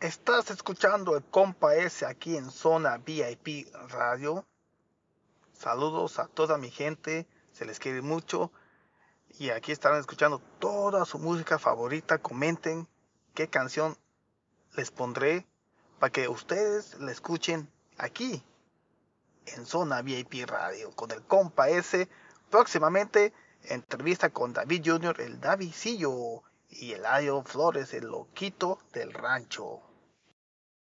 Estás 0.00 0.50
escuchando 0.50 1.14
el 1.14 1.22
compa 1.22 1.74
S 1.74 2.06
aquí 2.06 2.34
en 2.34 2.50
Zona 2.50 2.96
VIP 2.96 3.70
Radio. 3.90 4.46
Saludos 5.52 6.18
a 6.18 6.26
toda 6.26 6.56
mi 6.56 6.70
gente, 6.70 7.26
se 7.52 7.66
les 7.66 7.78
quiere 7.78 8.00
mucho. 8.00 8.50
Y 9.38 9.50
aquí 9.50 9.72
estarán 9.72 10.00
escuchando 10.00 10.38
toda 10.58 11.04
su 11.04 11.18
música 11.18 11.58
favorita. 11.58 12.16
Comenten 12.16 12.88
qué 13.34 13.48
canción 13.48 13.94
les 14.74 14.90
pondré 14.90 15.46
para 15.98 16.10
que 16.10 16.28
ustedes 16.28 16.98
la 16.98 17.12
escuchen 17.12 17.70
aquí 17.98 18.42
en 19.44 19.66
Zona 19.66 20.00
VIP 20.00 20.46
Radio 20.46 20.92
con 20.92 21.10
el 21.10 21.20
compa 21.24 21.68
S. 21.68 22.08
Próximamente 22.48 23.34
entrevista 23.64 24.30
con 24.30 24.54
David 24.54 24.82
Jr., 24.82 25.20
el 25.20 25.42
Davidcillo 25.42 26.42
y 26.70 26.92
Eladio 26.92 27.42
Flores, 27.42 27.92
el 27.92 28.06
loquito 28.06 28.78
del 28.94 29.12
rancho. 29.12 29.89